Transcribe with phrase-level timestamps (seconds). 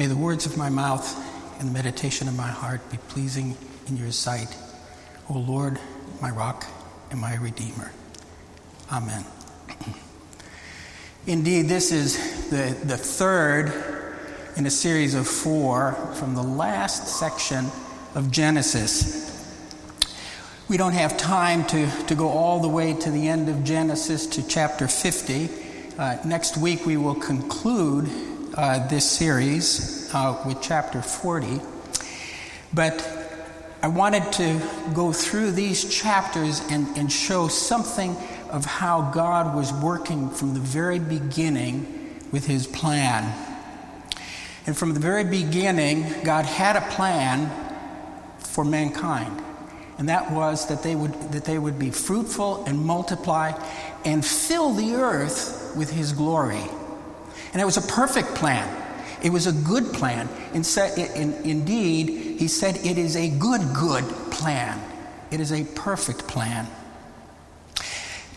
[0.00, 1.14] May the words of my mouth
[1.60, 3.54] and the meditation of my heart be pleasing
[3.86, 4.56] in your sight,
[5.28, 5.78] O Lord,
[6.22, 6.64] my rock
[7.10, 7.92] and my redeemer.
[8.90, 9.26] Amen.
[11.26, 13.74] Indeed, this is the, the third
[14.56, 17.66] in a series of four from the last section
[18.14, 19.54] of Genesis.
[20.70, 24.26] We don't have time to, to go all the way to the end of Genesis
[24.28, 25.50] to chapter 50.
[25.98, 31.60] Uh, next week, we will conclude uh, this series uh, with chapter 40.
[32.72, 33.06] But
[33.82, 34.60] I wanted to
[34.94, 38.16] go through these chapters and, and show something
[38.50, 43.32] of how God was working from the very beginning with his plan.
[44.66, 47.50] And from the very beginning, God had a plan
[48.38, 49.42] for mankind.
[49.98, 53.52] And that was that they would, that they would be fruitful and multiply
[54.04, 56.64] and fill the earth with his glory.
[57.52, 58.68] And it was a perfect plan.
[59.22, 60.28] It was a good plan.
[60.54, 64.80] Indeed, he said it is a good, good plan.
[65.30, 66.66] It is a perfect plan.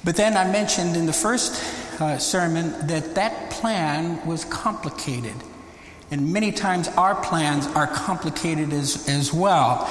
[0.04, 1.64] But then I mentioned in the first
[2.02, 5.36] uh, sermon that that plan was complicated.
[6.12, 9.88] And many times our plans are complicated as, as well.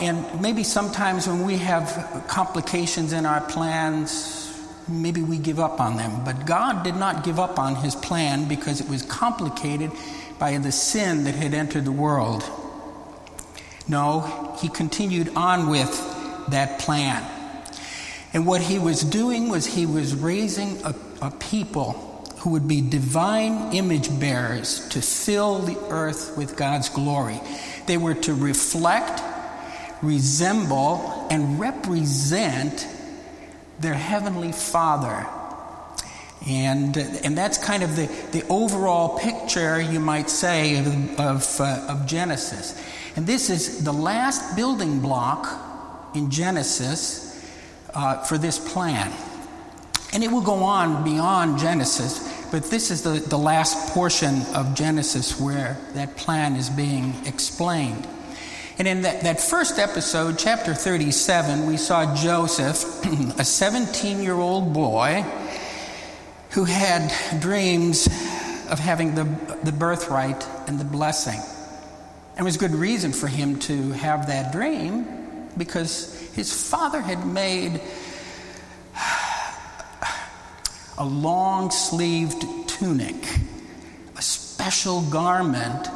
[0.00, 4.45] And maybe sometimes when we have complications in our plans,
[4.88, 6.24] maybe we give up on them.
[6.24, 9.90] But God did not give up on his plan because it was complicated
[10.38, 12.44] by the sin that had entered the world.
[13.88, 15.90] No, he continued on with
[16.50, 17.24] that plan.
[18.32, 21.92] And what he was doing was he was raising a, a people
[22.38, 27.40] who would be divine image bearers to fill the earth with God's glory.
[27.86, 29.22] They were to reflect,
[30.02, 32.86] resemble, and represent
[33.78, 35.26] their heavenly Father.
[36.46, 41.86] And, and that's kind of the, the overall picture, you might say, of, of, uh,
[41.88, 42.80] of Genesis.
[43.16, 45.48] And this is the last building block
[46.14, 47.44] in Genesis
[47.94, 49.12] uh, for this plan.
[50.12, 54.74] And it will go on beyond Genesis, but this is the, the last portion of
[54.74, 58.06] Genesis where that plan is being explained.
[58.78, 63.04] And in that, that first episode, chapter 37, we saw Joseph,
[63.38, 65.24] a 17 year old boy
[66.50, 67.10] who had
[67.40, 68.06] dreams
[68.70, 69.24] of having the,
[69.62, 71.40] the birthright and the blessing.
[72.36, 77.80] And was good reason for him to have that dream because his father had made
[80.98, 83.16] a long sleeved tunic,
[84.16, 85.88] a special garment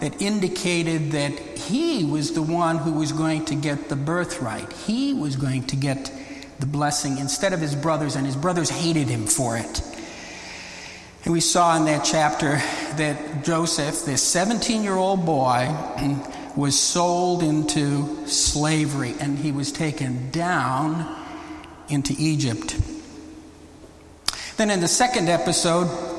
[0.00, 4.72] that indicated that he was the one who was going to get the birthright.
[4.72, 6.12] He was going to get
[6.58, 9.82] the blessing instead of his brothers, and his brothers hated him for it.
[11.24, 12.56] And we saw in that chapter
[12.96, 15.68] that Joseph, this 17 year old boy,
[16.56, 21.04] was sold into slavery and he was taken down
[21.88, 22.80] into Egypt.
[24.56, 26.15] Then in the second episode,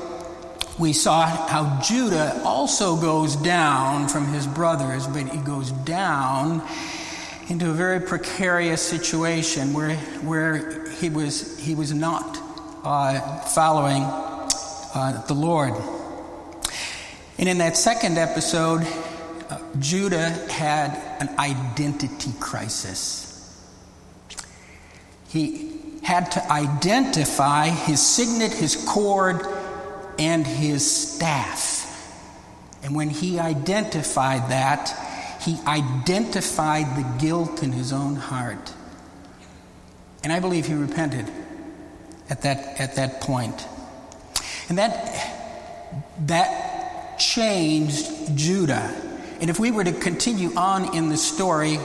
[0.78, 6.62] we saw how Judah also goes down from his brothers, but he goes down
[7.48, 12.38] into a very precarious situation where, where he, was, he was not
[12.84, 15.74] uh, following uh, the Lord.
[17.38, 18.86] And in that second episode,
[19.50, 23.24] uh, Judah had an identity crisis.
[25.28, 29.46] He had to identify his signet, his cord,
[30.18, 31.84] and his staff.
[32.82, 34.94] And when he identified that,
[35.40, 38.72] he identified the guilt in his own heart.
[40.22, 41.30] And I believe he repented
[42.28, 43.66] at that, at that point.
[44.68, 48.94] And that, that changed Judah.
[49.40, 51.78] And if we were to continue on in the story,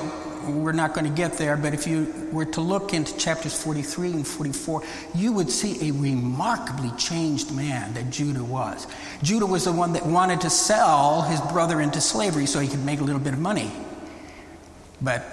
[0.45, 4.11] we're not going to get there, but if you were to look into chapters 43
[4.11, 4.83] and 44,
[5.15, 8.87] you would see a remarkably changed man that Judah was.
[9.21, 12.83] Judah was the one that wanted to sell his brother into slavery so he could
[12.83, 13.71] make a little bit of money.
[15.01, 15.25] But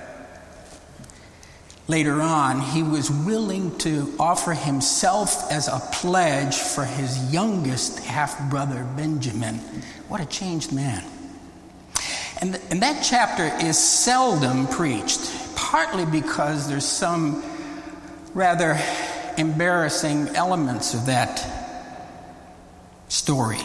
[1.86, 8.50] later on, he was willing to offer himself as a pledge for his youngest half
[8.50, 9.56] brother, Benjamin.
[10.08, 11.04] What a changed man.
[12.40, 15.20] And, and that chapter is seldom preached,
[15.56, 17.44] partly because there's some
[18.32, 18.80] rather
[19.36, 21.46] embarrassing elements of that
[23.08, 23.60] story.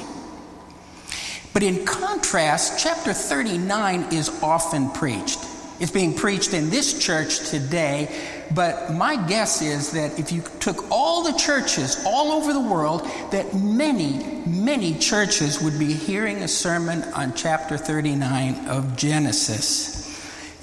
[1.53, 5.39] But in contrast, chapter 39 is often preached.
[5.79, 8.13] It's being preached in this church today,
[8.53, 13.01] but my guess is that if you took all the churches all over the world,
[13.31, 19.95] that many, many churches would be hearing a sermon on chapter 39 of Genesis.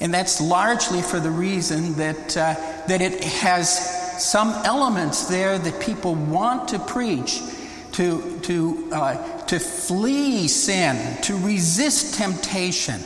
[0.00, 2.54] And that's largely for the reason that, uh,
[2.88, 7.40] that it has some elements there that people want to preach
[7.92, 13.00] to, to, uh, to flee sin, to resist temptation.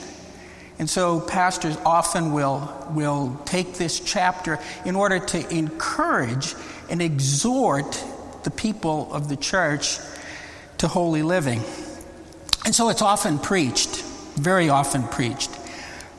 [0.79, 6.55] And so pastors often will, will take this chapter in order to encourage
[6.91, 8.05] and exhort
[8.45, 9.99] the people of the church
[10.79, 11.63] to holy living.
[12.65, 14.03] And so it's often preached,
[14.35, 15.51] very often preached.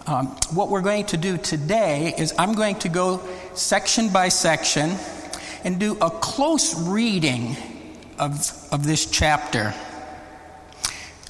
[0.07, 3.21] Um, what we're going to do today is I'm going to go
[3.53, 4.95] section by section
[5.63, 7.57] and do a close reading
[8.18, 9.74] of, of this chapter.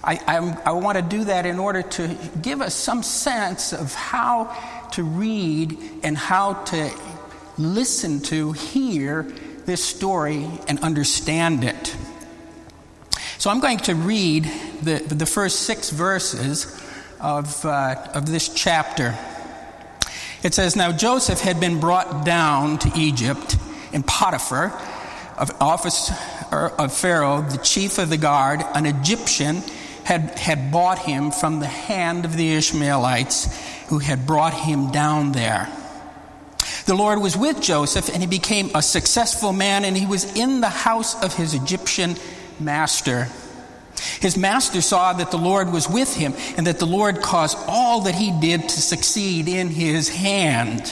[0.07, 4.55] I, I, want to do that in order to give us some sense of how
[4.93, 6.91] to read and how to
[7.57, 9.23] listen to, hear
[9.65, 11.93] this story and understand it.
[13.37, 14.45] So I'm going to read
[14.81, 16.81] the, the first six verses
[17.19, 19.13] of, uh, of this chapter.
[20.41, 23.57] It says, Now Joseph had been brought down to Egypt,
[23.91, 24.67] and Potiphar,
[25.37, 26.11] of office
[26.51, 29.61] of Pharaoh, the chief of the guard, an Egyptian,
[30.07, 33.53] had, had bought him from the hand of the Ishmaelites
[33.89, 35.67] who had brought him down there.
[36.85, 40.61] The Lord was with Joseph, and he became a successful man, and he was in
[40.61, 42.15] the house of his Egyptian
[42.57, 43.27] master.
[44.21, 48.03] His master saw that the Lord was with him, and that the Lord caused all
[48.03, 50.87] that he did to succeed in his hand.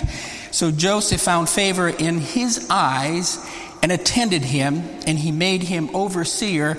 [0.51, 3.39] So Joseph found favor in his eyes
[3.81, 6.77] and attended him, and he made him overseer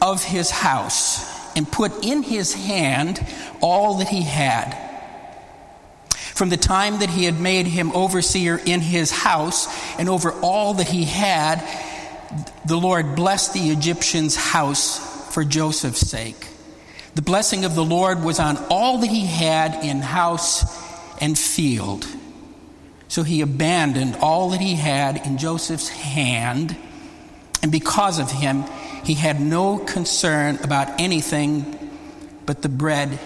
[0.00, 3.18] of his house and put in his hand
[3.60, 4.78] all that he had.
[6.12, 9.66] From the time that he had made him overseer in his house
[9.98, 11.60] and over all that he had,
[12.64, 16.46] the Lord blessed the Egyptian's house for Joseph's sake.
[17.16, 20.64] The blessing of the Lord was on all that he had in house
[21.20, 22.06] and field.
[23.08, 26.76] So he abandoned all that he had in Joseph's hand,
[27.64, 28.62] and because of him,
[29.08, 31.64] he had no concern about anything
[32.44, 33.18] but the bread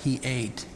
[0.00, 0.66] he ate.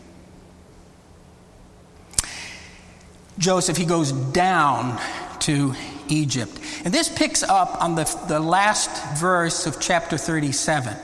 [3.39, 5.01] Joseph, he goes down
[5.41, 5.75] to
[6.07, 6.57] Egypt.
[6.85, 10.95] And this picks up on the, the last verse of chapter 37.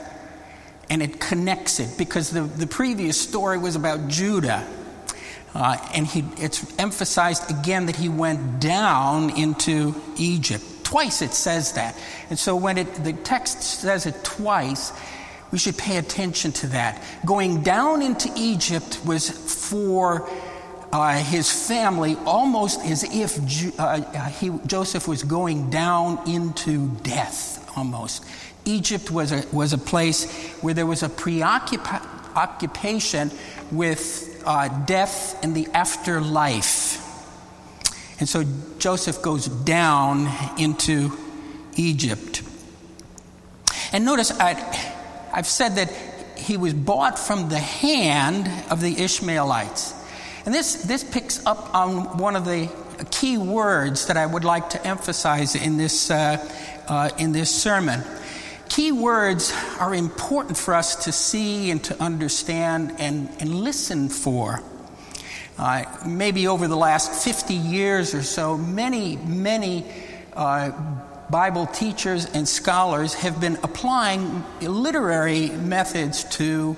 [0.89, 4.65] And it connects it because the, the previous story was about Judah.
[5.53, 10.63] Uh, and he, it's emphasized again that he went down into Egypt.
[10.87, 11.95] Twice it says that.
[12.29, 14.93] And so when it, the text says it twice,
[15.51, 17.03] we should pay attention to that.
[17.25, 20.29] Going down into Egypt was for
[20.93, 23.37] uh, his family almost as if
[23.77, 23.99] uh,
[24.29, 28.23] he, Joseph was going down into death almost.
[28.63, 30.31] Egypt was a, was a place
[30.61, 33.29] where there was a preoccupation
[33.73, 37.06] with uh, death and the afterlife.
[38.19, 38.43] And so
[38.79, 40.27] Joseph goes down
[40.57, 41.11] into
[41.75, 42.41] Egypt.
[43.91, 44.53] And notice, I,
[45.33, 45.91] I've said that
[46.35, 49.93] he was bought from the hand of the Ishmaelites.
[50.45, 52.71] And this, this picks up on one of the
[53.11, 56.37] key words that I would like to emphasize in this, uh,
[56.87, 58.03] uh, in this sermon.
[58.69, 64.61] Key words are important for us to see and to understand and, and listen for.
[65.57, 69.85] Uh, maybe over the last 50 years or so, many, many
[70.33, 70.71] uh,
[71.29, 76.77] Bible teachers and scholars have been applying literary methods to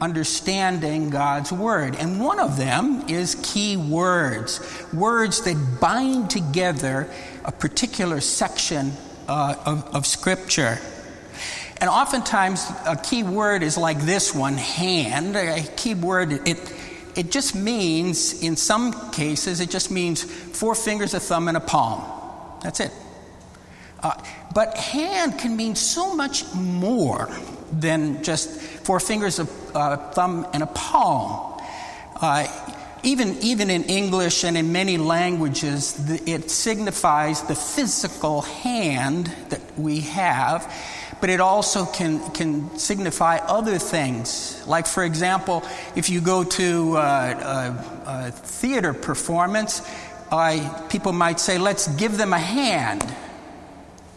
[0.00, 1.96] understanding God's Word.
[1.96, 4.60] And one of them is key words,
[4.92, 7.08] words that bind together
[7.44, 8.92] a particular section
[9.28, 10.78] uh, of, of Scripture.
[11.80, 15.36] And oftentimes, a key word is like this one hand.
[15.36, 16.72] A key word, it,
[17.16, 21.60] it just means, in some cases, it just means four fingers, a thumb, and a
[21.60, 22.04] palm.
[22.62, 22.92] That's it.
[24.02, 24.22] Uh,
[24.54, 27.28] but hand can mean so much more
[27.72, 31.60] than just four fingers, a uh, thumb, and a palm.
[32.20, 32.46] Uh,
[33.02, 39.60] even, even in English and in many languages, the, it signifies the physical hand that
[39.78, 40.72] we have,
[41.20, 44.62] but it also can, can signify other things.
[44.66, 45.62] Like, for example,
[45.96, 47.74] if you go to uh,
[48.06, 49.82] a, a theater performance,
[50.88, 53.04] people might say, let's give them a hand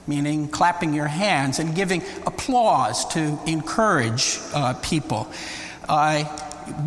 [0.07, 5.27] meaning clapping your hands and giving applause to encourage uh, people.
[5.87, 6.23] Uh,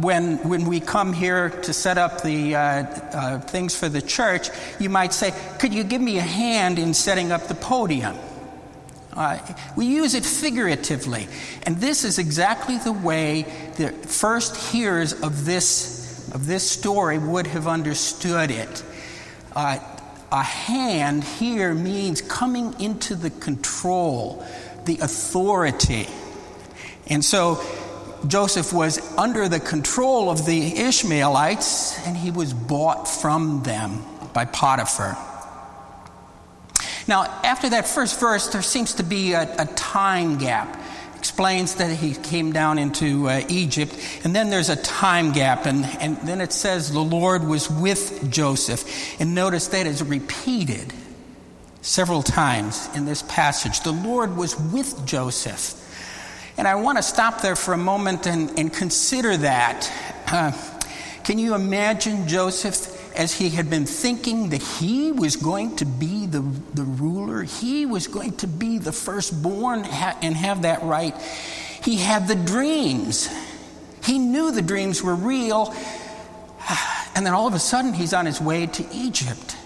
[0.00, 4.48] when, when we come here to set up the uh, uh, things for the church,
[4.78, 8.16] you might say, Could you give me a hand in setting up the podium?
[9.12, 9.38] Uh,
[9.76, 11.26] we use it figuratively.
[11.64, 13.42] And this is exactly the way
[13.76, 18.84] the first hearers of this, of this story would have understood it.
[19.54, 19.78] Uh,
[20.30, 24.46] a hand here means coming into the control,
[24.84, 26.06] the authority.
[27.08, 27.60] And so
[28.26, 34.44] Joseph was under the control of the Ishmaelites, and he was bought from them by
[34.44, 35.16] Potiphar.
[37.06, 40.78] Now, after that first verse, there seems to be a, a time gap.
[41.16, 45.84] Explains that he came down into uh, Egypt, and then there's a time gap, and,
[46.00, 49.20] and then it says the Lord was with Joseph.
[49.20, 50.94] And notice that is repeated
[51.82, 53.80] several times in this passage.
[53.80, 55.76] The Lord was with Joseph.
[56.56, 59.90] And I want to stop there for a moment and, and consider that.
[60.26, 60.52] Uh,
[61.24, 66.24] can you imagine Joseph as he had been thinking that he was going to be
[66.24, 66.40] the,
[66.72, 67.42] the ruler?
[67.42, 71.14] He was going to be the firstborn and have that right.
[71.84, 73.28] He had the dreams.
[74.02, 75.74] He knew the dreams were real.
[77.12, 79.56] And then all of a sudden, he's on his way to Egypt.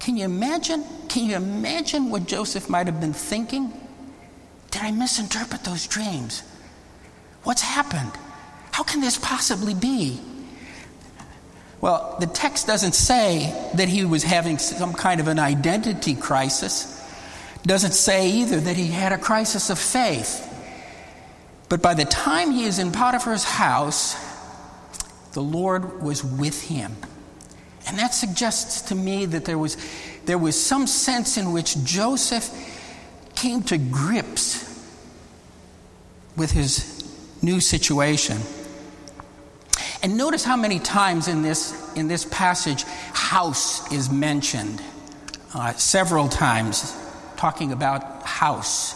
[0.00, 0.84] Can you imagine?
[1.08, 3.72] Can you imagine what Joseph might have been thinking?
[4.72, 6.42] Did I misinterpret those dreams?
[7.44, 8.10] What's happened?
[8.72, 10.20] How can this possibly be?
[11.86, 17.00] Well, the text doesn't say that he was having some kind of an identity crisis.
[17.62, 20.42] Doesn't say either that he had a crisis of faith.
[21.68, 24.16] But by the time he is in Potiphar's house,
[25.34, 26.96] the Lord was with him.
[27.86, 29.76] And that suggests to me that there was,
[30.24, 32.50] there was some sense in which Joseph
[33.36, 34.64] came to grips
[36.36, 37.08] with his
[37.42, 38.38] new situation.
[40.06, 44.80] And notice how many times in this, in this passage house is mentioned.
[45.52, 46.96] Uh, several times,
[47.36, 48.94] talking about house.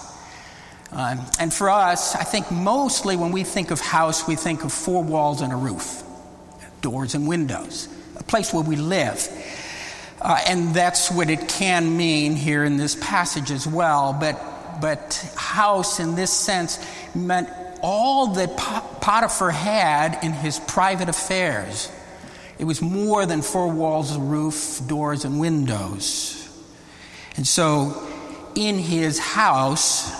[0.92, 4.72] Uh, and for us, I think mostly when we think of house, we think of
[4.72, 6.04] four walls and a roof,
[6.80, 9.28] doors and windows, a place where we live.
[10.20, 14.12] Uh, and that's what it can mean here in this passage as well.
[14.12, 14.40] But
[14.80, 16.78] but house in this sense
[17.16, 17.48] meant
[17.82, 21.90] all that Potiphar had in his private affairs.
[22.58, 26.36] It was more than four walls, a roof, doors, and windows.
[27.36, 28.06] And so,
[28.54, 30.10] in his house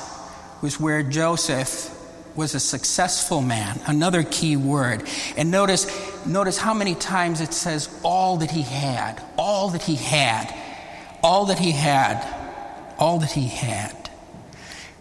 [0.63, 1.97] was where Joseph
[2.35, 3.81] was a successful man.
[3.87, 5.03] Another key word.
[5.37, 5.87] And notice,
[6.27, 10.55] notice how many times it says all that he had, all that he had,
[11.23, 12.27] all that he had,
[12.99, 14.01] all that he had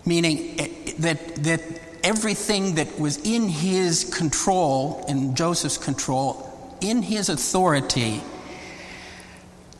[0.09, 0.67] meaning eh,
[0.99, 1.61] that, that
[2.03, 8.21] everything that was in his control, in Joseph's control, in his authority,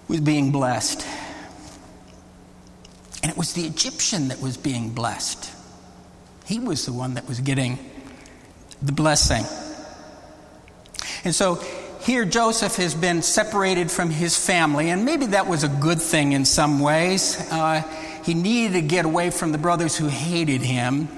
[0.08, 1.06] was being blessed.
[3.22, 5.52] And it was the Egyptian that was being blessed.
[6.46, 7.78] He was the one that was getting
[8.82, 9.44] the blessing.
[11.24, 11.56] And so
[12.02, 16.32] here Joseph has been separated from his family, and maybe that was a good thing
[16.32, 17.38] in some ways.
[17.52, 17.84] Uh,
[18.24, 21.10] he needed to get away from the brothers who hated him.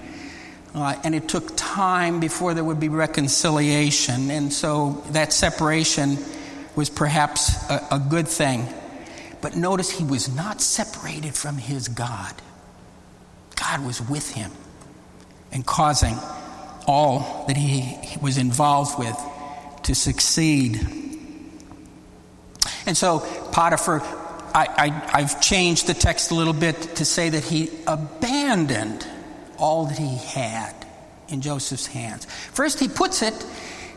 [0.74, 4.32] Uh, and it took time before there would be reconciliation.
[4.32, 6.18] And so that separation
[6.76, 8.68] was perhaps a, a good thing.
[9.42, 12.34] But notice he was not separated from his God.
[13.56, 14.52] God was with him
[15.52, 16.16] and causing
[16.88, 19.18] all that he was involved with
[19.84, 20.80] to succeed.
[22.86, 23.20] And so
[23.52, 24.02] Potiphar
[24.54, 29.08] I, I, have changed the text a little bit to say that he abandoned
[29.62, 30.74] all that he had
[31.30, 32.26] in Joseph's hands.
[32.26, 33.34] First, he puts it,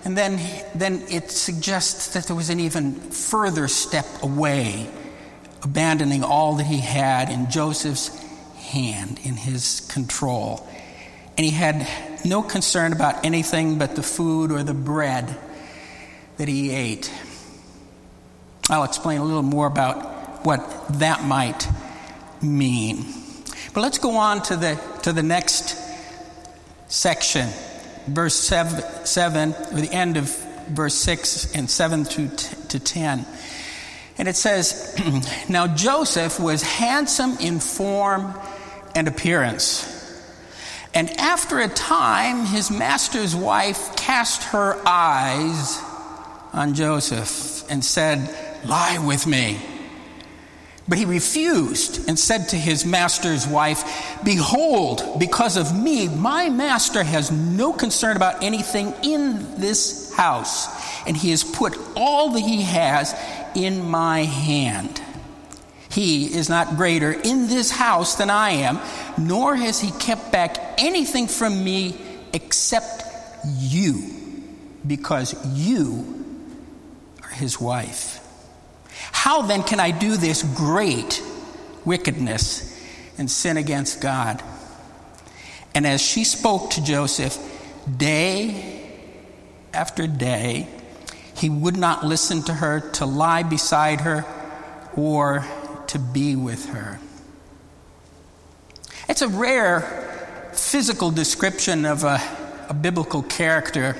[0.05, 0.39] and then,
[0.75, 4.89] then it suggests that there was an even further step away,
[5.63, 8.17] abandoning all that he had in Joseph's
[8.57, 10.67] hand, in his control.
[11.37, 11.89] And he had
[12.25, 15.37] no concern about anything but the food or the bread
[16.37, 17.13] that he ate.
[18.71, 21.69] I'll explain a little more about what that might
[22.41, 23.05] mean.
[23.73, 25.77] But let's go on to the, to the next
[26.89, 27.47] section,
[28.07, 30.35] verse 7, seven or the end of
[30.69, 32.29] verse 6 and 7 to,
[32.69, 33.27] to 10.
[34.17, 34.99] And it says,
[35.51, 38.33] Now Joseph was handsome in form
[38.95, 39.91] and appearance.
[40.95, 45.83] And after a time, his master's wife cast her eyes
[46.55, 48.35] on Joseph and said,
[48.65, 49.61] Lie with me.
[50.87, 57.03] But he refused and said to his master's wife, Behold, because of me, my master
[57.03, 60.69] has no concern about anything in this house,
[61.07, 63.15] and he has put all that he has
[63.55, 65.01] in my hand.
[65.91, 68.81] He is not greater in this house than I am,
[69.17, 71.97] nor has he kept back anything from me
[72.35, 73.05] except
[73.59, 74.03] you,
[74.87, 76.25] because you
[77.23, 78.21] are his wife.
[79.15, 81.23] How then can I do this great
[81.87, 82.79] wickedness
[83.17, 84.43] and sin against God?
[85.75, 87.39] And as she spoke to Joseph
[87.97, 88.83] day
[89.73, 90.69] after day,
[91.35, 94.27] he would not listen to her to lie beside her
[94.95, 95.47] or
[95.87, 96.99] to be with her.
[99.09, 102.21] It's a rare physical description of a,
[102.69, 103.97] a biblical character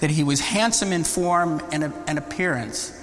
[0.00, 3.00] that he was handsome in form and, and appearance.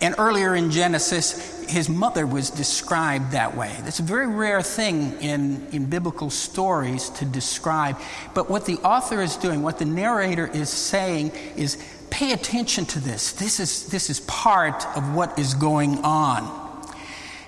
[0.00, 3.74] And earlier in Genesis, his mother was described that way.
[3.82, 7.98] That's a very rare thing in, in biblical stories to describe.
[8.34, 11.76] But what the author is doing, what the narrator is saying, is
[12.08, 13.32] pay attention to this.
[13.32, 16.58] This is, this is part of what is going on.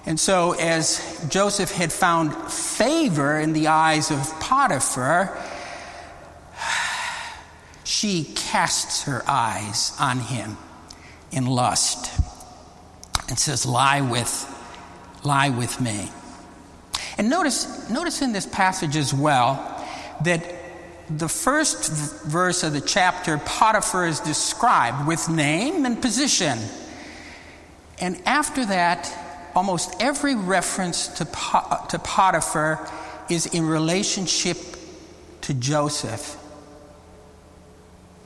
[0.04, 5.38] And so, as Joseph had found favor in the eyes of Potiphar,
[7.84, 10.58] she casts her eyes on him
[11.30, 12.21] in lust
[13.32, 14.30] and says, Lie with,
[15.24, 16.10] lie with me.
[17.16, 19.82] And notice, notice in this passage as well
[20.24, 20.44] that
[21.08, 26.58] the first verse of the chapter, Potiphar is described with name and position.
[27.98, 29.10] And after that,
[29.54, 32.86] almost every reference to, to Potiphar
[33.30, 34.58] is in relationship
[35.40, 36.36] to Joseph.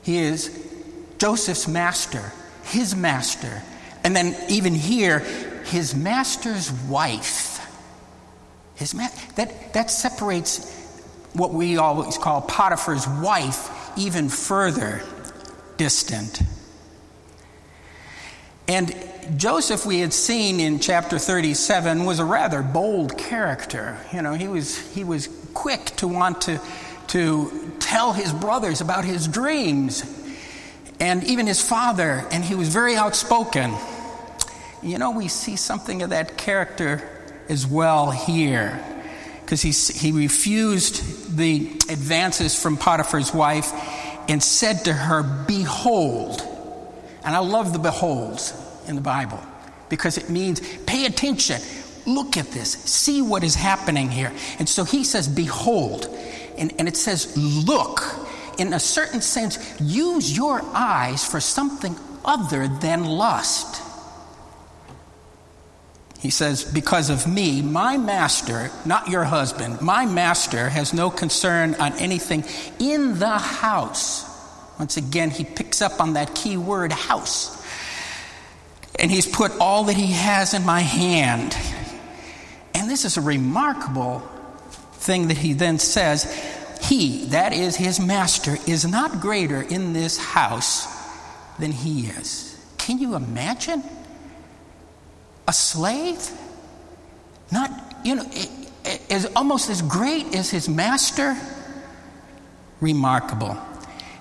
[0.03, 0.69] He is
[1.19, 2.33] Joseph's master,
[2.65, 3.63] his master.
[4.07, 5.19] And then, even here,
[5.65, 7.59] his master's wife.
[8.77, 10.73] His ma- that, that separates
[11.33, 15.03] what we always call Potiphar's wife even further
[15.77, 16.41] distant.
[18.69, 18.95] And
[19.37, 23.99] Joseph, we had seen in chapter 37, was a rather bold character.
[24.13, 26.61] You know, he was, he was quick to want to,
[27.09, 30.05] to tell his brothers about his dreams
[31.01, 33.75] and even his father, and he was very outspoken
[34.83, 37.09] you know, we see something of that character
[37.49, 38.83] as well here.
[39.41, 43.73] Because he, he refused the advances from Potiphar's wife
[44.29, 46.43] and said to her, Behold.
[47.25, 48.55] And I love the beholds
[48.87, 49.41] in the Bible
[49.89, 51.61] because it means pay attention,
[52.07, 54.33] look at this, see what is happening here.
[54.59, 56.07] And so he says, Behold.
[56.59, 58.03] And, and it says, Look.
[58.59, 63.83] In a certain sense, use your eyes for something other than lust.
[66.21, 71.75] He says, Because of me, my master, not your husband, my master has no concern
[71.75, 72.45] on anything
[72.79, 74.25] in the house.
[74.79, 77.55] Once again, he picks up on that key word, house.
[78.99, 81.57] And he's put all that he has in my hand.
[82.75, 84.21] And this is a remarkable
[84.93, 86.25] thing that he then says
[86.83, 90.87] He, that is his master, is not greater in this house
[91.59, 92.55] than he is.
[92.79, 93.83] Can you imagine?
[95.49, 96.31] A slave,
[97.53, 97.71] not,
[98.05, 98.25] you know,
[99.09, 101.37] is almost as great as his master.
[102.81, 103.59] Remarkable.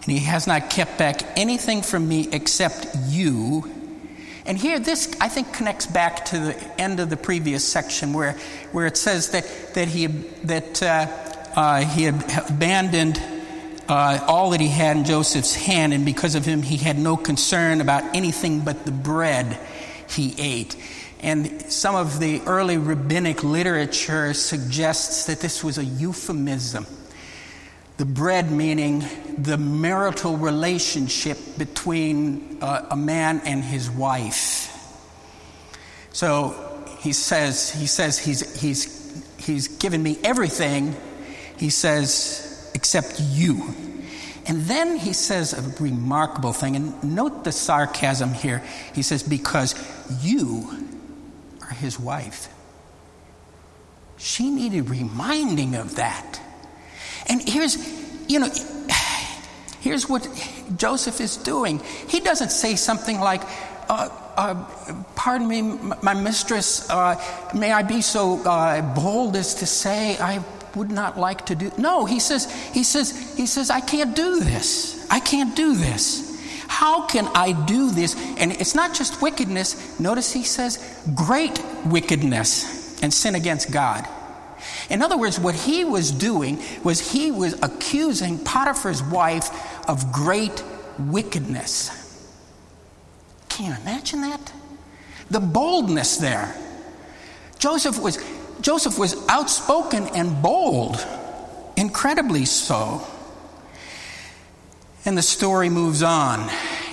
[0.03, 3.71] And he has not kept back anything from me except you.
[4.45, 8.33] And here, this I think connects back to the end of the previous section where,
[8.71, 11.07] where it says that, that, he, that uh,
[11.55, 13.19] uh, he had abandoned
[13.89, 17.17] uh, all that he had in Joseph's hand, and because of him, he had no
[17.17, 19.59] concern about anything but the bread
[20.09, 20.75] he ate.
[21.25, 26.85] And some of the early rabbinic literature suggests that this was a euphemism.
[27.97, 29.03] The bread meaning
[29.35, 34.71] the marital relationship between uh, a man and his wife.
[36.11, 36.53] So
[36.99, 40.95] he says, he says he's, he's, he's given me everything,
[41.57, 43.73] he says, except you.
[44.45, 48.61] And then he says a remarkable thing, and note the sarcasm here.
[48.93, 49.73] He says, Because
[50.23, 50.85] you
[51.65, 52.49] are his wife.
[54.17, 56.39] She needed reminding of that.
[57.28, 57.78] And here's,
[58.30, 58.49] you know,
[59.82, 60.28] here's what
[60.78, 61.80] Joseph is doing.
[62.08, 63.41] He doesn't say something like,
[63.89, 64.65] uh, uh,
[65.15, 65.62] pardon me,
[66.01, 67.21] my mistress, uh,
[67.54, 70.43] may I be so uh, bold as to say I
[70.75, 71.71] would not like to do.
[71.78, 75.08] No, he says, he says, he says, I can't do this.
[75.10, 76.24] I can't do this.
[76.75, 78.17] How can I do this?
[78.38, 79.97] And it's not just wickedness.
[79.97, 80.77] Notice he says
[81.15, 84.05] great wickedness and sin against God.
[84.89, 89.49] In other words, what he was doing was he was accusing Potiphar's wife
[89.88, 90.61] of great
[90.99, 91.89] wickedness.
[93.47, 94.51] Can you imagine that?
[95.31, 96.53] The boldness there.
[97.57, 98.21] Joseph was,
[98.59, 100.97] Joseph was outspoken and bold,
[101.77, 103.07] incredibly so.
[105.05, 106.49] And the story moves on.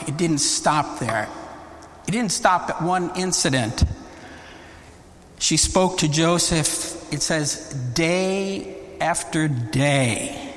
[0.07, 1.29] It didn't stop there.
[2.07, 3.85] It didn't stop at one incident.
[5.39, 10.55] She spoke to Joseph, it says, day after day.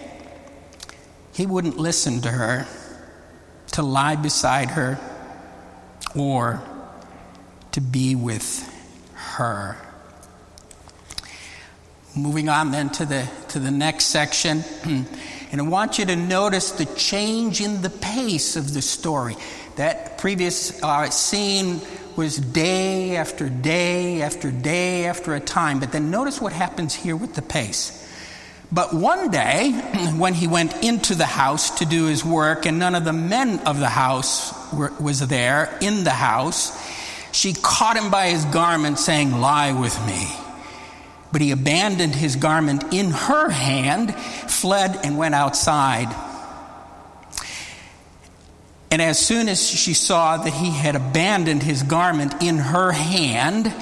[1.34, 2.68] He wouldn't listen to her,
[3.72, 5.00] to lie beside her,
[6.16, 6.62] or
[7.72, 8.72] to be with
[9.14, 9.78] her.
[12.16, 14.64] Moving on then to the, to the next section.
[15.52, 19.36] And I want you to notice the change in the pace of the story.
[19.76, 21.82] That previous uh, scene
[22.16, 25.80] was day after day after day after a time.
[25.80, 28.02] But then notice what happens here with the pace.
[28.72, 29.72] But one day,
[30.18, 33.60] when he went into the house to do his work, and none of the men
[33.60, 36.78] of the house were, was there in the house,
[37.32, 40.45] she caught him by his garment, saying, Lie with me.
[41.36, 46.08] But he abandoned his garment in her hand, fled, and went outside.
[48.90, 53.74] And as soon as she saw that he had abandoned his garment in her hand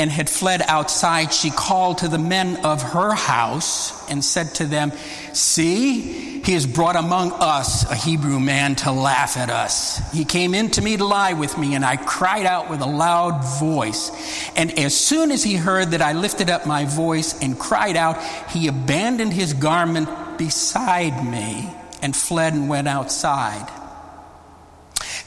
[0.00, 4.64] and had fled outside, she called to the men of her house and said to
[4.64, 4.92] them,
[5.34, 10.00] See, he has brought among us a Hebrew man to laugh at us.
[10.10, 12.86] He came in to me to lie with me, and I cried out with a
[12.86, 14.10] loud voice.
[14.56, 18.16] And as soon as he heard that I lifted up my voice and cried out,
[18.48, 20.08] he abandoned his garment
[20.38, 21.68] beside me
[22.00, 23.68] and fled and went outside.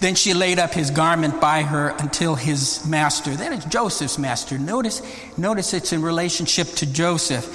[0.03, 4.57] Then she laid up his garment by her until his master, that is Joseph's master.
[4.57, 5.01] Notice,
[5.37, 7.47] notice it's in relationship to Joseph,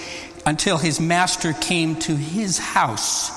[0.46, 3.30] until his master came to his house.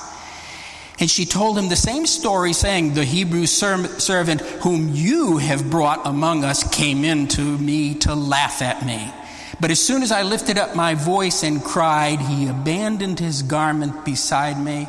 [0.98, 6.06] And she told him the same story, saying, The Hebrew servant whom you have brought
[6.06, 9.12] among us came in to me to laugh at me.
[9.60, 14.06] But as soon as I lifted up my voice and cried, he abandoned his garment
[14.06, 14.88] beside me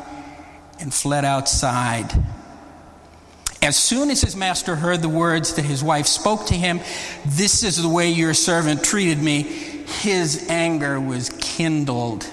[0.80, 2.10] and fled outside.
[3.64, 6.80] As soon as his master heard the words that his wife spoke to him,
[7.24, 12.30] This is the way your servant treated me, his anger was kindled.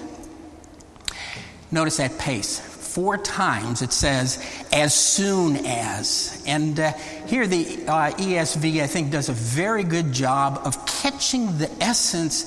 [1.71, 6.43] Notice that pace four times it says, as soon as.
[6.45, 6.91] And uh,
[7.27, 12.43] here the uh, ESV, I think, does a very good job of catching the essence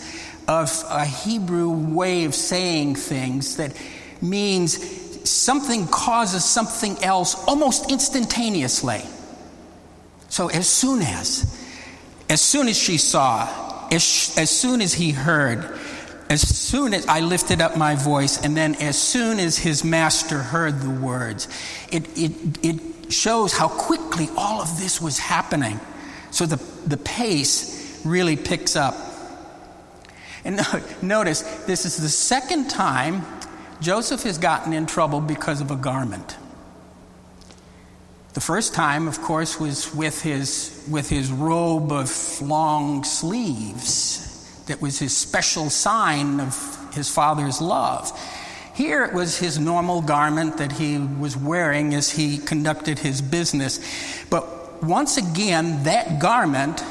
[0.47, 3.75] of a Hebrew way of saying things that
[4.21, 9.03] means something causes something else almost instantaneously.
[10.29, 11.61] So, as soon as,
[12.29, 15.79] as soon as she saw, as, as soon as he heard,
[16.29, 20.39] as soon as I lifted up my voice, and then as soon as his master
[20.39, 21.49] heard the words,
[21.93, 22.33] it, it,
[22.65, 25.79] it shows how quickly all of this was happening.
[26.31, 26.57] So the,
[26.87, 28.97] the pace really picks up.
[30.45, 30.61] And
[31.03, 33.25] notice, this is the second time
[33.85, 36.39] Joseph has gotten in trouble because of a garment.
[38.33, 44.81] The first time, of course, was with his, with his robe of long sleeves that
[44.81, 48.11] was his special sign of his father's love.
[48.75, 53.79] Here it was his normal garment that he was wearing as he conducted his business.
[54.31, 56.83] But once again, that garment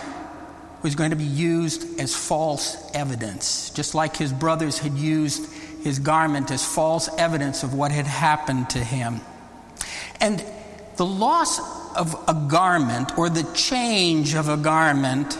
[0.83, 5.49] was going to be used as false evidence, just like his brothers had used
[5.83, 9.21] his garment as false evidence of what had happened to him.
[10.19, 10.43] And
[10.95, 11.59] the loss
[11.95, 15.37] of a garment or the change of a garment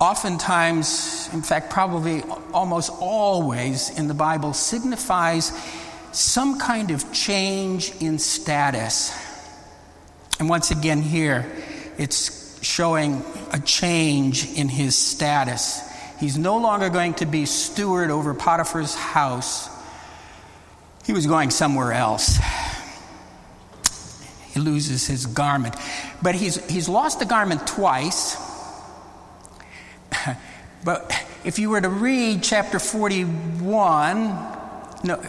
[0.00, 5.52] oftentimes, in fact, probably almost always in the Bible, signifies
[6.12, 9.16] some kind of change in status.
[10.40, 11.50] And once again, here,
[11.98, 15.91] it's showing a change in his status.
[16.22, 19.68] He's no longer going to be steward over Potiphar's house,
[21.04, 22.38] he was going somewhere else.
[24.52, 25.74] He loses his garment.
[26.22, 28.36] But he's, he's lost the garment twice.
[30.84, 31.12] but
[31.44, 34.28] if you were to read chapter 41,
[35.02, 35.20] no,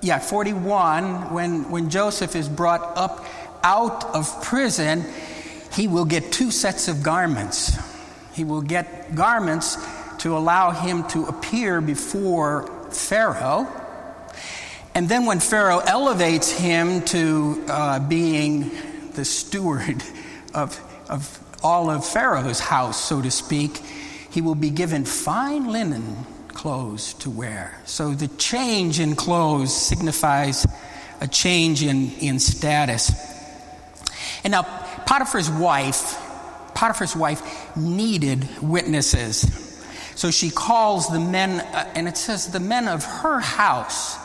[0.00, 3.24] yeah, 41, when, when Joseph is brought up
[3.62, 5.04] out of prison,
[5.74, 7.78] he will get two sets of garments.
[8.32, 9.76] He will get garments
[10.24, 13.68] to allow him to appear before Pharaoh.
[14.94, 18.70] And then when Pharaoh elevates him to uh, being
[19.12, 20.02] the steward
[20.54, 23.78] of, of all of Pharaoh's house, so to speak.
[24.30, 27.78] He will be given fine linen clothes to wear.
[27.84, 30.66] So the change in clothes signifies
[31.20, 33.12] a change in, in status.
[34.42, 34.62] And now,
[35.06, 36.18] Potiphar's wife,
[36.74, 39.63] Potiphar's wife needed witnesses.
[40.14, 44.16] So she calls the men, uh, and it says the men of her house.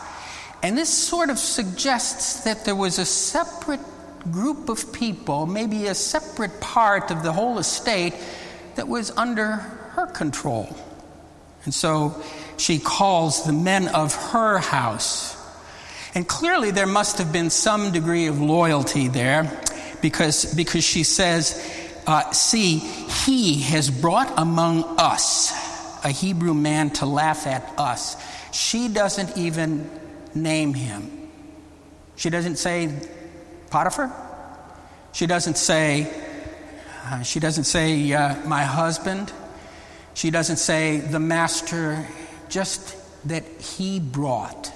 [0.61, 3.79] And this sort of suggests that there was a separate
[4.31, 8.13] group of people, maybe a separate part of the whole estate,
[8.75, 9.55] that was under
[9.95, 10.75] her control.
[11.65, 12.21] And so
[12.57, 15.35] she calls the men of her house.
[16.13, 19.61] And clearly there must have been some degree of loyalty there
[20.01, 21.61] because, because she says,
[22.07, 25.68] uh, See, he has brought among us
[26.03, 28.15] a Hebrew man to laugh at us.
[28.51, 29.89] She doesn't even
[30.33, 31.29] name him.
[32.15, 32.93] She doesn't say
[33.69, 34.11] Potiphar.
[35.11, 36.11] She doesn't say,
[37.05, 39.31] uh, she doesn't say uh, my husband.
[40.13, 42.05] She doesn't say the master,
[42.49, 42.95] just
[43.27, 44.71] that he brought.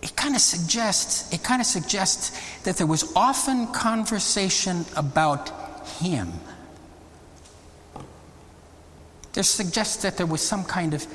[0.00, 5.50] It kind of suggests, it kind of suggests that there was often conversation about
[6.00, 6.32] him.
[9.32, 11.06] This suggests that there was some kind of,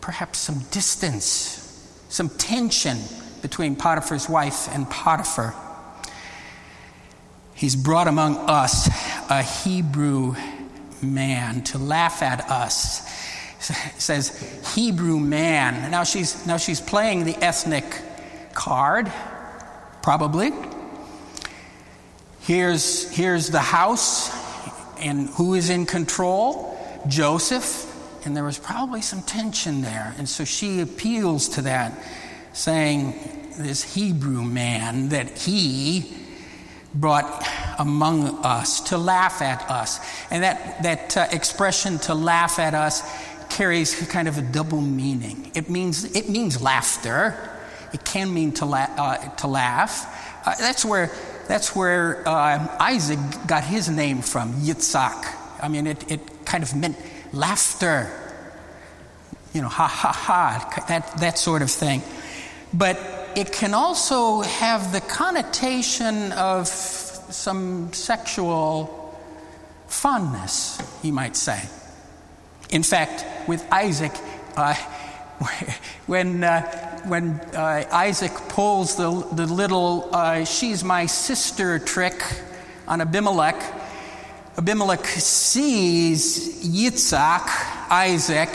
[0.00, 1.62] perhaps some distance,
[2.08, 2.98] some tension
[3.42, 5.54] between Potiphar's wife and Potiphar.
[7.54, 8.88] He's brought among us
[9.30, 10.34] a Hebrew
[11.00, 13.06] man to laugh at us.
[13.70, 15.90] It says Hebrew man.
[15.90, 17.84] Now she's now she's playing the ethnic
[18.52, 19.10] card,
[20.02, 20.52] probably.
[22.40, 24.30] Here's here's the house,
[24.98, 26.75] and who is in control?
[27.08, 27.92] Joseph,
[28.26, 30.14] and there was probably some tension there.
[30.18, 31.98] And so she appeals to that,
[32.52, 33.14] saying,
[33.56, 36.12] This Hebrew man that he
[36.94, 37.46] brought
[37.78, 40.00] among us to laugh at us.
[40.30, 43.02] And that, that uh, expression to laugh at us
[43.48, 45.50] carries kind of a double meaning.
[45.54, 47.50] It means, it means laughter,
[47.92, 50.46] it can mean to, la- uh, to laugh.
[50.46, 51.10] Uh, that's where,
[51.48, 55.34] that's where uh, Isaac got his name from, Yitzhak.
[55.62, 56.96] I mean, it, it kind of meant
[57.32, 58.10] laughter,
[59.52, 62.02] you know, ha ha ha, that, that sort of thing.
[62.72, 62.98] But
[63.36, 69.14] it can also have the connotation of some sexual
[69.88, 71.60] fondness, you might say.
[72.70, 74.12] In fact, with Isaac,
[74.56, 74.74] uh,
[76.06, 76.62] when, uh,
[77.06, 82.22] when uh, Isaac pulls the, the little uh, she's my sister trick
[82.88, 83.60] on Abimelech,
[84.58, 88.48] Abimelech sees Yitzhak, Isaac,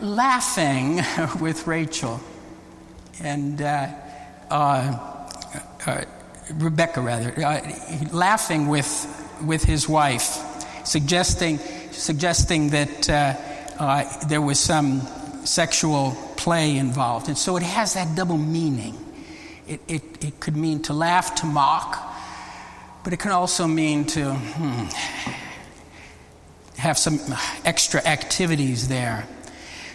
[0.00, 1.02] laughing
[1.40, 2.18] with Rachel
[3.22, 3.88] and uh,
[4.50, 5.28] uh,
[5.86, 6.04] uh,
[6.54, 7.60] Rebecca, rather, uh,
[8.10, 10.38] laughing with, with his wife,
[10.84, 11.58] suggesting,
[11.90, 13.34] suggesting that uh,
[13.78, 15.02] uh, there was some
[15.44, 17.28] sexual play involved.
[17.28, 18.96] And so it has that double meaning.
[19.68, 22.12] It, it, it could mean to laugh, to mock,
[23.04, 24.86] but it can also mean to hmm,
[26.78, 27.20] have some
[27.64, 29.26] extra activities there.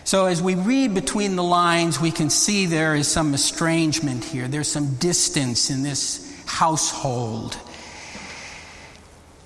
[0.04, 4.48] So, as we read between the lines, we can see there is some estrangement here.
[4.48, 7.58] There's some distance in this household.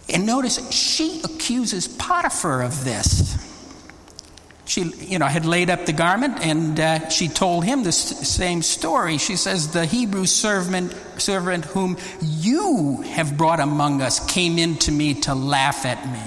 [0.08, 3.51] And notice, she accuses Potiphar of this.
[4.72, 8.62] She, you know, had laid up the garment, and uh, she told him the same
[8.62, 9.18] story.
[9.18, 14.92] She says, "The Hebrew servant, servant whom you have brought among us, came in to
[14.94, 16.24] me to laugh at me."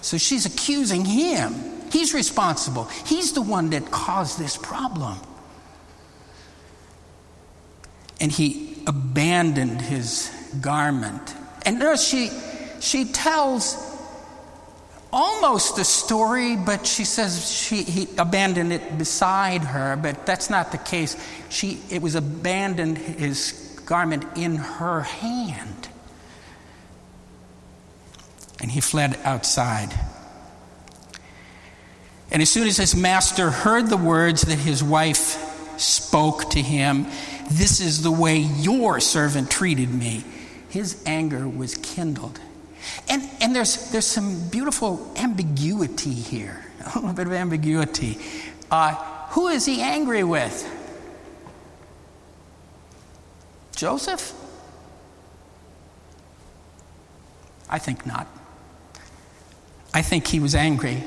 [0.00, 1.54] So she's accusing him.
[1.90, 2.84] He's responsible.
[3.04, 5.18] He's the one that caused this problem.
[8.20, 11.34] And he abandoned his garment.
[11.66, 12.30] And notice she
[12.78, 13.83] she tells
[15.14, 20.72] almost a story, but she says she, he abandoned it beside her, but that's not
[20.72, 21.16] the case.
[21.48, 25.88] She, it was abandoned his garment in her hand.
[28.60, 29.94] And he fled outside.
[32.32, 35.38] And as soon as his master heard the words that his wife
[35.78, 37.06] spoke to him,
[37.52, 40.24] This is the way your servant treated me,
[40.68, 42.40] his anger was kindled.
[43.08, 48.18] And, and there's, there's some beautiful ambiguity here, a little bit of ambiguity.
[48.70, 48.94] Uh,
[49.30, 50.70] who is he angry with?
[53.76, 54.32] Joseph?
[57.68, 58.28] I think not.
[59.92, 61.02] I think he was angry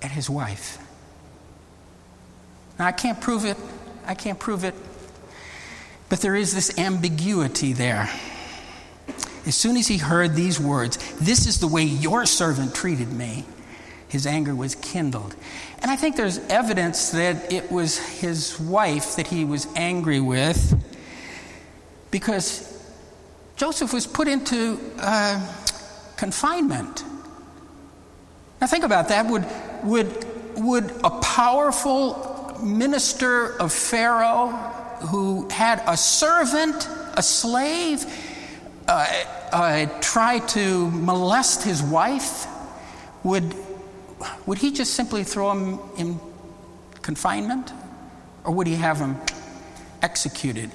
[0.00, 0.78] at his wife.
[2.78, 3.56] Now, I can't prove it.
[4.06, 4.74] I can't prove it.
[6.08, 8.10] But there is this ambiguity there.
[9.44, 13.44] As soon as he heard these words, This is the way your servant treated me,
[14.08, 15.34] his anger was kindled.
[15.80, 20.80] And I think there's evidence that it was his wife that he was angry with
[22.10, 22.68] because
[23.56, 25.40] Joseph was put into uh,
[26.16, 27.04] confinement.
[28.60, 29.26] Now, think about that.
[29.26, 29.46] Would,
[29.82, 30.26] would,
[30.56, 34.48] would a powerful minister of Pharaoh
[35.10, 38.04] who had a servant, a slave,
[38.92, 42.46] uh, try to molest his wife?
[43.24, 43.54] Would,
[44.46, 46.20] would he just simply throw him in
[47.02, 47.72] confinement?
[48.44, 49.16] Or would he have him
[50.02, 50.70] executed?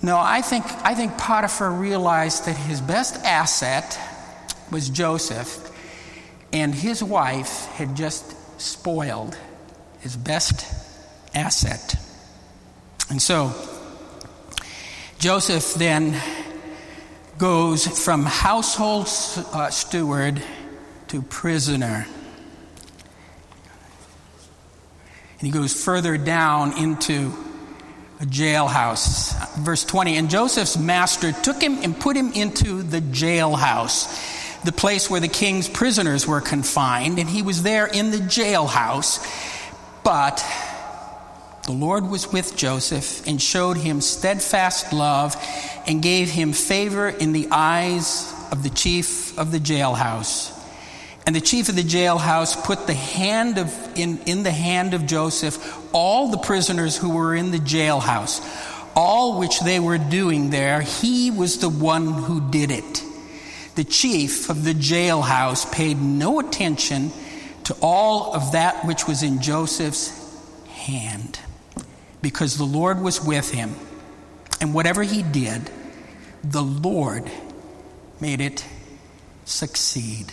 [0.00, 3.98] No, I think, I think Potiphar realized that his best asset
[4.70, 5.70] was Joseph,
[6.52, 9.36] and his wife had just spoiled
[10.00, 10.64] his best
[11.34, 11.96] asset.
[13.10, 13.52] And so,
[15.18, 16.16] Joseph then
[17.38, 19.08] goes from household
[19.52, 20.40] uh, steward
[21.08, 22.06] to prisoner.
[25.40, 27.32] And he goes further down into
[28.20, 29.56] a jailhouse.
[29.58, 35.10] Verse 20 And Joseph's master took him and put him into the jailhouse, the place
[35.10, 39.18] where the king's prisoners were confined, and he was there in the jailhouse.
[40.04, 40.44] But
[41.68, 45.36] the Lord was with Joseph and showed him steadfast love
[45.86, 50.50] and gave him favor in the eyes of the chief of the jailhouse.
[51.26, 55.04] And the chief of the jailhouse put the hand of, in, in the hand of
[55.04, 55.58] Joseph
[55.94, 58.40] all the prisoners who were in the jailhouse.
[58.96, 63.02] All which they were doing there, he was the one who did it.
[63.74, 67.10] The chief of the jailhouse paid no attention
[67.64, 70.16] to all of that which was in Joseph's
[70.66, 71.38] hand,
[72.22, 73.74] because the Lord was with him.
[74.60, 75.70] And whatever he did,
[76.42, 77.30] the Lord
[78.20, 78.64] made it
[79.44, 80.32] succeed.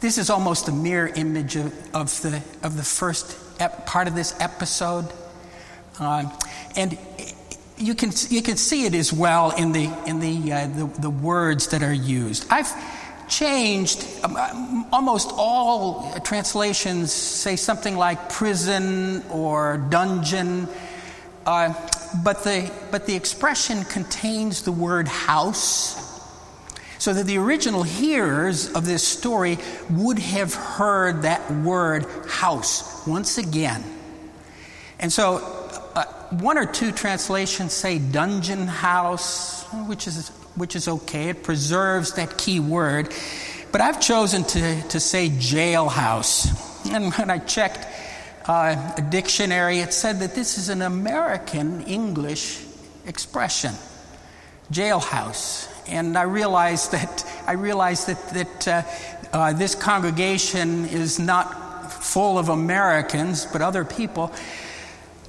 [0.00, 4.14] This is almost a mirror image of, of the, of the first ep- part of
[4.14, 5.10] this episode.
[5.98, 6.30] Uh,
[6.76, 6.98] and
[7.78, 11.10] you can, you can see it as well in, the, in the, uh, the, the,
[11.10, 12.46] words that are used.
[12.50, 12.72] I've
[13.28, 20.68] changed, um, almost all translations say something like prison or dungeon.
[21.46, 21.74] Uh,
[22.22, 26.02] but, the, but the expression contains the word house
[26.98, 29.58] so that the original hearers of this story
[29.90, 33.84] would have heard that word house once again.
[34.98, 35.36] And so
[35.94, 41.30] uh, one or two translations say dungeon house, which is, which is okay.
[41.30, 43.12] It preserves that key word.
[43.72, 46.92] But I've chosen to, to say jailhouse.
[46.92, 47.86] And when I checked
[48.48, 52.64] uh, a dictionary, it said that this is an American English
[53.06, 53.74] expression
[54.72, 58.82] jailhouse and I realized that I realized that that uh,
[59.32, 64.32] uh, this congregation is not full of Americans, but other people.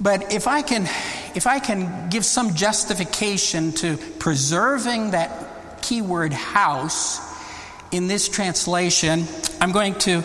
[0.00, 0.88] But if I can,
[1.36, 7.20] if I can give some justification to preserving that keyword house
[7.92, 9.24] in this translation,
[9.60, 10.24] I'm going to,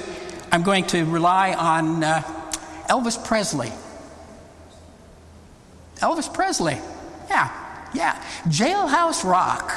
[0.53, 2.21] I'm going to rely on uh,
[2.89, 3.73] Elvis Presley.
[5.97, 6.79] Elvis Presley,
[7.29, 7.51] yeah,
[7.93, 9.69] yeah, Jailhouse Rock.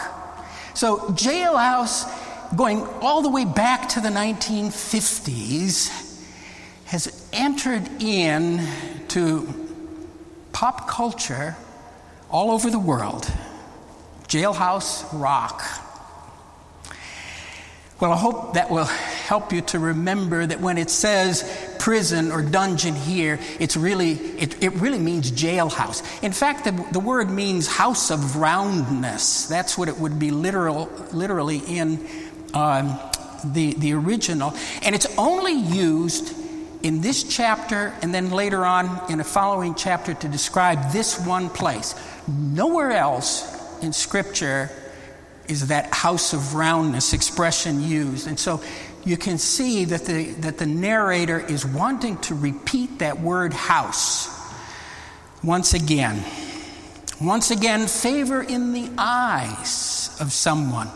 [0.75, 5.91] So, jailhouse, going all the way back to the 1950s,
[6.87, 8.65] has entered in
[9.09, 9.64] to
[10.55, 11.57] pop culture
[12.31, 13.31] all over the world.
[14.29, 15.63] Jailhouse rock.
[18.01, 21.45] Well, I hope that will help you to remember that when it says
[21.79, 26.03] prison or dungeon here, it's really, it, it really means jailhouse.
[26.23, 29.47] In fact, the, the word means house of roundness.
[29.47, 32.07] That's what it would be literal, literally in
[32.53, 32.99] um,
[33.45, 34.55] the, the original.
[34.83, 36.44] And it's only used
[36.85, 41.49] in this chapter and then later on in a following chapter to describe this one
[41.49, 41.95] place.
[42.29, 44.71] Nowhere else in Scripture
[45.49, 48.27] is that house of roundness expression used.
[48.27, 48.63] And so
[49.03, 54.29] you can see that the, that the narrator is wanting to repeat that word house
[55.43, 56.23] once again.
[57.19, 60.91] Once again, favor in the eyes of someone.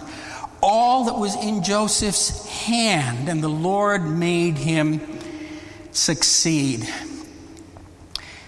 [0.62, 5.17] All that was in Joseph's hand, and the Lord made him
[5.92, 6.88] succeed.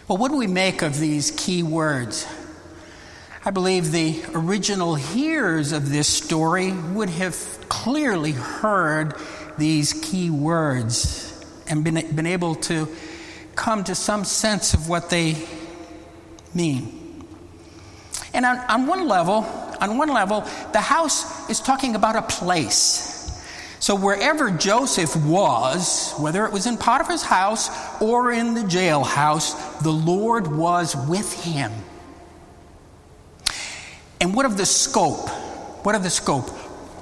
[0.09, 2.27] Well, what do we make of these key words?
[3.45, 7.37] I believe the original hearers of this story would have
[7.69, 9.15] clearly heard
[9.57, 12.89] these key words and been, been able to
[13.55, 15.37] come to some sense of what they
[16.55, 17.25] mean.
[18.35, 19.47] And on, on one level,
[19.81, 23.10] on one level, the house is talking about a place.
[23.81, 27.71] So wherever Joseph was, whether it was in Potiphar's house
[28.03, 31.73] or in the jailhouse, the Lord was with him.
[34.21, 35.31] And what of the scope?
[35.83, 36.51] What of the scope?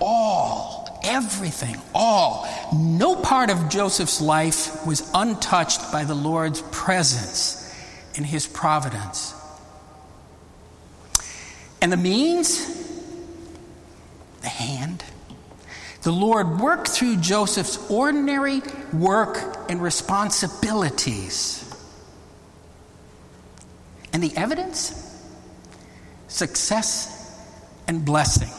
[0.01, 2.47] All, everything, all.
[2.73, 7.75] No part of Joseph's life was untouched by the Lord's presence
[8.17, 9.35] and his providence.
[11.83, 12.87] And the means?
[14.43, 15.03] The hand.
[16.03, 19.39] The Lord worked through Joseph's ordinary work
[19.69, 21.65] and responsibilities.
[24.13, 25.05] And the evidence?
[26.29, 27.15] Success
[27.89, 28.51] and blessing.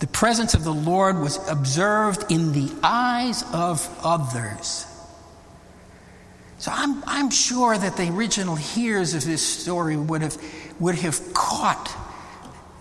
[0.00, 4.86] The presence of the Lord was observed in the eyes of others.
[6.58, 10.36] So I'm, I'm sure that the original hearers of this story would have,
[10.80, 11.90] would have caught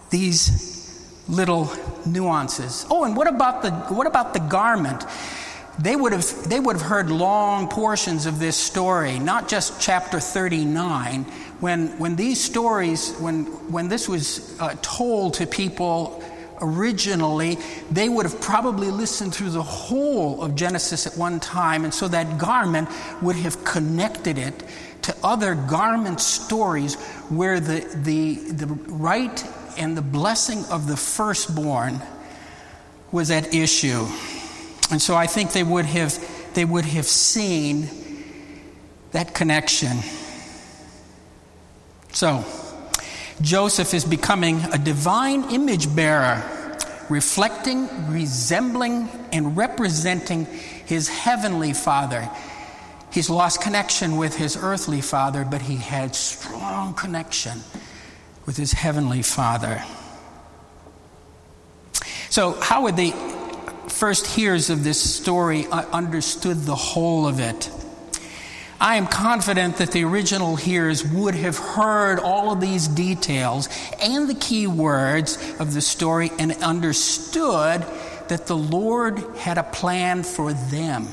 [0.09, 0.74] these
[1.27, 1.71] little
[2.05, 2.85] nuances.
[2.89, 5.03] Oh, and what about the, what about the garment?
[5.79, 10.19] They would, have, they would have heard long portions of this story, not just chapter
[10.19, 11.23] 39.
[11.59, 16.23] When, when these stories, when, when this was uh, told to people
[16.61, 17.57] originally,
[17.91, 22.07] they would have probably listened through the whole of Genesis at one time, and so
[22.07, 22.87] that garment
[23.21, 24.63] would have connected it
[25.01, 26.95] to other garment stories
[27.29, 29.43] where the, the, the right
[29.77, 32.01] and the blessing of the firstborn
[33.11, 34.05] was at issue.
[34.91, 37.89] And so I think they would have, they would have seen
[39.11, 39.97] that connection.
[42.11, 42.45] So,
[43.41, 46.43] Joseph is becoming a divine image bearer,
[47.09, 50.45] reflecting, resembling, and representing
[50.85, 52.29] his heavenly father.
[53.11, 57.61] He's lost connection with his earthly father, but he had strong connection
[58.45, 59.83] with his heavenly father.
[62.29, 63.11] So, how would the
[63.87, 67.69] first hearers of this story understood the whole of it?
[68.79, 73.69] I am confident that the original hearers would have heard all of these details
[74.01, 77.85] and the key words of the story and understood
[78.27, 81.07] that the Lord had a plan for them.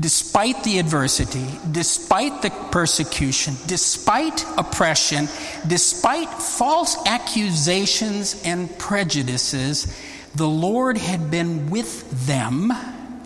[0.00, 5.28] Despite the adversity, despite the persecution, despite oppression,
[5.66, 9.94] despite false accusations and prejudices,
[10.34, 12.72] the Lord had been with them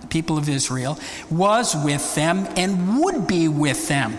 [0.00, 0.98] the people of Israel,
[1.30, 4.18] was with them and would be with them.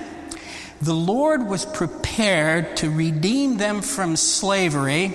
[0.81, 5.13] The Lord was prepared to redeem them from slavery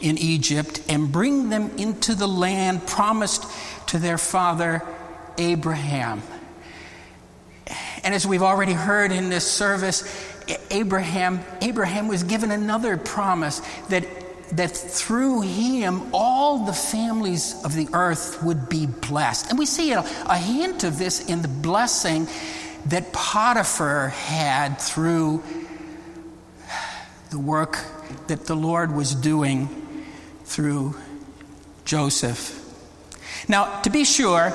[0.00, 3.44] in Egypt and bring them into the land promised
[3.88, 4.82] to their father
[5.38, 6.22] Abraham.
[8.04, 10.02] And as we've already heard in this service,
[10.70, 14.04] Abraham, Abraham was given another promise that
[14.52, 19.48] that through him all the families of the earth would be blessed.
[19.48, 22.28] And we see a, a hint of this in the blessing
[22.86, 25.42] that Potiphar had through
[27.30, 27.78] the work
[28.26, 29.68] that the Lord was doing
[30.44, 30.96] through
[31.84, 32.58] Joseph.
[33.48, 34.52] Now, to be sure,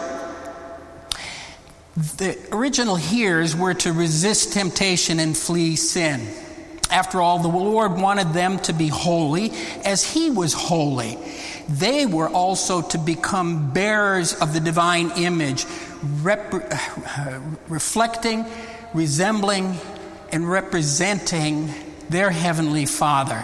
[1.97, 6.27] the original hearers were to resist temptation and flee sin.
[6.91, 9.51] After all, the Lord wanted them to be holy
[9.83, 11.17] as He was holy.
[11.67, 15.65] They were also to become bearers of the divine image,
[16.21, 16.53] rep-
[17.67, 18.45] reflecting,
[18.93, 19.77] resembling,
[20.31, 21.73] and representing
[22.09, 23.43] their heavenly Father.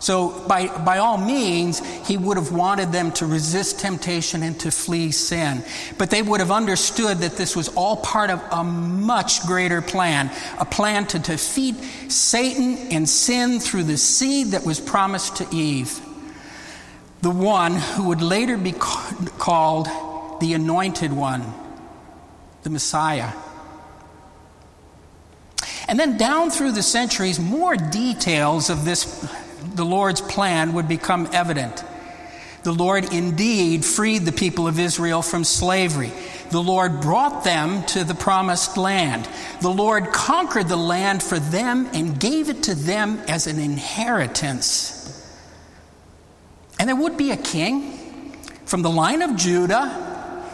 [0.00, 1.78] So, by, by all means,
[2.08, 5.62] he would have wanted them to resist temptation and to flee sin.
[5.98, 10.30] But they would have understood that this was all part of a much greater plan
[10.58, 11.74] a plan to defeat
[12.10, 16.00] Satan and sin through the seed that was promised to Eve,
[17.20, 19.86] the one who would later be called
[20.40, 21.44] the Anointed One,
[22.62, 23.32] the Messiah.
[25.88, 29.28] And then down through the centuries, more details of this
[29.80, 31.82] the Lord's plan would become evident.
[32.64, 36.12] The Lord indeed freed the people of Israel from slavery.
[36.50, 39.26] The Lord brought them to the promised land.
[39.62, 44.98] The Lord conquered the land for them and gave it to them as an inheritance.
[46.78, 48.34] And there would be a king
[48.66, 50.44] from the line of Judah,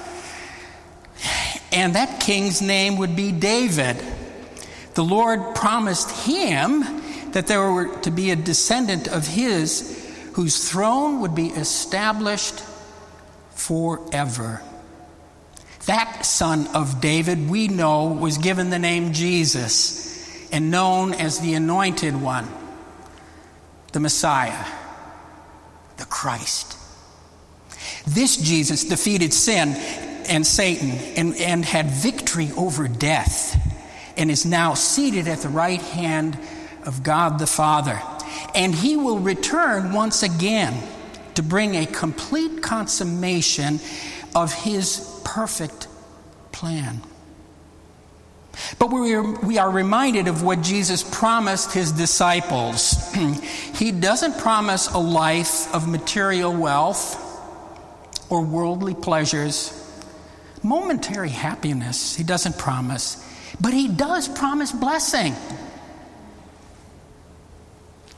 [1.72, 4.00] and that king's name would be David.
[4.94, 7.02] The Lord promised him
[7.36, 12.64] that there were to be a descendant of his whose throne would be established
[13.50, 14.62] forever.
[15.84, 20.48] That son of David, we know, was given the name Jesus.
[20.50, 22.48] and known as the Anointed One,
[23.92, 24.64] the Messiah,
[25.98, 26.74] the Christ.
[28.06, 29.74] This Jesus defeated sin
[30.26, 33.60] and Satan and, and had victory over death
[34.16, 36.38] and is now seated at the right hand
[36.86, 38.00] of God the Father.
[38.54, 40.82] And he will return once again
[41.34, 43.80] to bring a complete consummation
[44.34, 45.88] of his perfect
[46.52, 47.02] plan.
[48.78, 53.12] But we are, we are reminded of what Jesus promised his disciples.
[53.74, 57.22] he doesn't promise a life of material wealth
[58.30, 59.72] or worldly pleasures,
[60.62, 63.22] momentary happiness, he doesn't promise.
[63.60, 65.34] But he does promise blessing.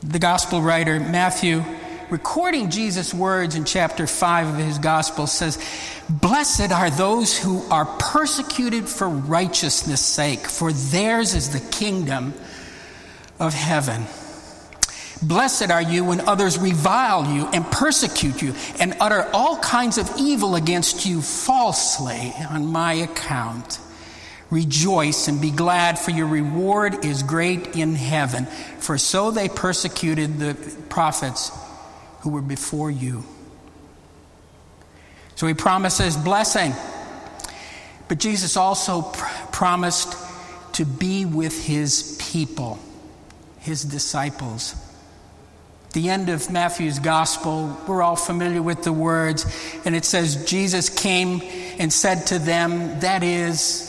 [0.01, 1.61] The gospel writer Matthew,
[2.09, 5.61] recording Jesus' words in chapter 5 of his gospel, says,
[6.09, 12.33] Blessed are those who are persecuted for righteousness' sake, for theirs is the kingdom
[13.41, 14.05] of heaven.
[15.21, 20.09] Blessed are you when others revile you and persecute you and utter all kinds of
[20.17, 23.79] evil against you falsely on my account.
[24.49, 28.45] Rejoice and be glad, for your reward is great in heaven.
[28.79, 30.55] For so they persecuted the
[30.89, 31.51] prophets
[32.21, 33.23] who were before you.
[35.35, 36.73] So he promises blessing.
[38.07, 40.15] But Jesus also pr- promised
[40.73, 42.79] to be with his people,
[43.59, 44.75] his disciples.
[45.93, 49.45] The end of Matthew's gospel, we're all familiar with the words,
[49.85, 51.41] and it says, Jesus came
[51.79, 53.88] and said to them, that is,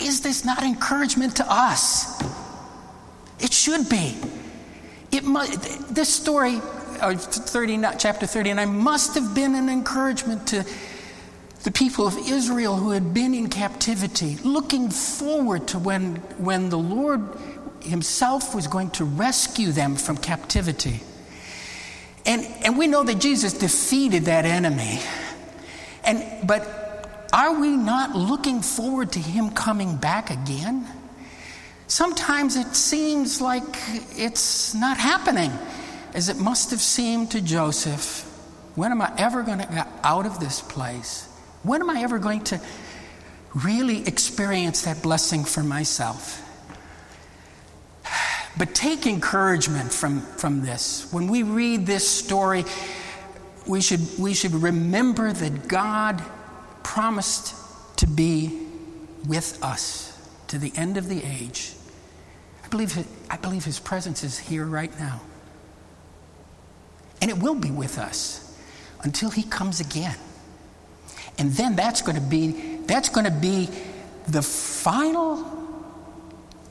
[0.00, 2.20] Is this not encouragement to us?
[3.38, 4.16] It should be.
[5.10, 6.60] It must, this story,
[7.00, 10.64] uh, 30, chapter 39, must have been an encouragement to
[11.62, 16.78] the people of Israel who had been in captivity, looking forward to when, when the
[16.78, 17.22] Lord
[17.82, 21.00] Himself was going to rescue them from captivity.
[22.24, 25.00] And, and we know that Jesus defeated that enemy.
[26.04, 26.89] And, but
[27.32, 30.86] are we not looking forward to Him coming back again?
[31.86, 33.62] Sometimes it seems like
[34.16, 35.50] it's not happening,
[36.14, 38.26] as it must have seemed to Joseph.
[38.76, 41.28] When am I ever going to get out of this place?
[41.62, 42.60] When am I ever going to
[43.54, 46.46] really experience that blessing for myself?
[48.56, 51.12] But take encouragement from, from this.
[51.12, 52.64] When we read this story,
[53.66, 56.22] we should, we should remember that God
[56.82, 57.54] promised
[57.96, 58.66] to be
[59.26, 60.16] with us
[60.48, 61.74] to the end of the age.
[62.64, 65.20] I believe, I believe his presence is here right now.
[67.20, 68.56] And it will be with us
[69.02, 70.16] until he comes again.
[71.38, 73.68] And then that's going to be that's going to be
[74.26, 75.46] the final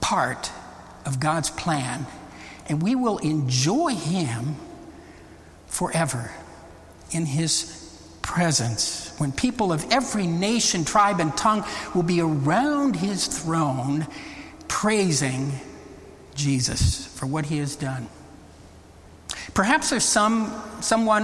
[0.01, 0.51] part
[1.05, 2.05] of God's plan
[2.67, 4.55] and we will enjoy him
[5.67, 6.31] forever
[7.11, 7.88] in his
[8.29, 11.65] presence, when people of every nation, tribe, and tongue
[11.95, 14.05] will be around his throne
[14.67, 15.51] praising
[16.35, 18.07] Jesus for what he has done.
[19.55, 21.23] Perhaps there's some, someone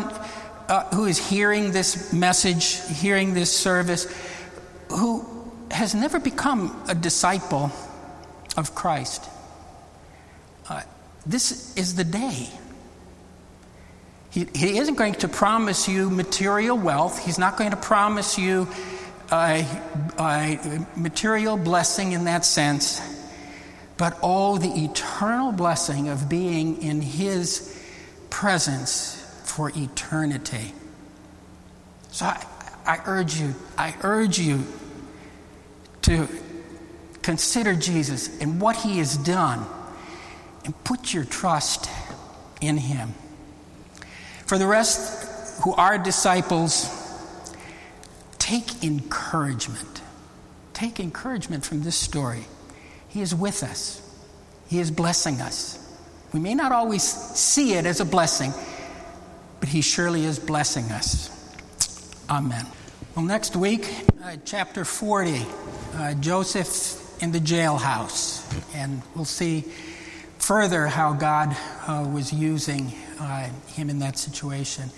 [0.67, 4.11] uh, who is hearing this message, hearing this service,
[4.89, 5.23] who
[5.69, 7.71] has never become a disciple
[8.57, 9.23] of Christ.
[10.67, 10.81] Uh,
[11.23, 12.49] this is the day.
[14.35, 17.25] He, he isn't going to promise you material wealth.
[17.25, 18.67] He's not going to promise you
[19.31, 19.65] a,
[20.97, 22.99] material blessing in that sense.
[23.95, 27.81] But oh, the eternal blessing of being in His
[28.29, 29.15] presence
[29.45, 30.73] for eternity.
[32.11, 32.45] So I,
[32.85, 34.65] I urge you, I urge you
[36.01, 36.27] to
[37.21, 39.65] consider Jesus and what He has done
[40.65, 41.89] and put your trust
[42.59, 43.13] in Him.
[44.45, 46.89] For the rest who are disciples,
[48.37, 50.01] take encouragement.
[50.73, 52.45] Take encouragement from this story.
[53.07, 54.01] He is with us,
[54.67, 55.81] He is blessing us.
[56.33, 58.51] We may not always see it as a blessing,
[59.59, 61.31] but He surely is blessing us.
[62.29, 62.65] Amen.
[63.15, 63.89] Well, next week,
[64.21, 65.45] uh, chapter 40,
[65.93, 68.43] uh, Joseph in the jailhouse.
[68.75, 69.61] And we'll see
[70.37, 71.55] further how God
[71.87, 74.89] uh, was using uh, him in that situation.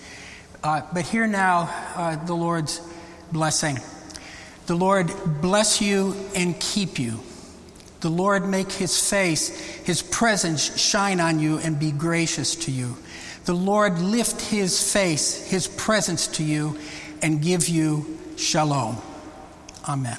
[0.62, 2.80] Uh, but here now, uh, the Lord's
[3.32, 3.78] blessing.
[4.66, 5.10] The Lord
[5.40, 7.20] bless you and keep you.
[8.00, 9.48] The Lord make his face,
[9.84, 12.96] his presence shine on you and be gracious to you.
[13.44, 16.78] The Lord lift his face, his presence to you,
[17.22, 18.98] and give you shalom.
[19.88, 20.18] Amen.